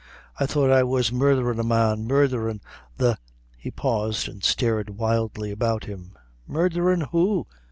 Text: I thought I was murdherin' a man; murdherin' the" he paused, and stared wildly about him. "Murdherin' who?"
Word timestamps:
I 0.39 0.47
thought 0.47 0.71
I 0.71 0.81
was 0.81 1.11
murdherin' 1.11 1.59
a 1.59 1.63
man; 1.63 2.07
murdherin' 2.07 2.59
the" 2.97 3.19
he 3.55 3.69
paused, 3.69 4.27
and 4.27 4.43
stared 4.43 4.97
wildly 4.97 5.51
about 5.51 5.83
him. 5.83 6.15
"Murdherin' 6.47 7.01
who?" 7.11 7.45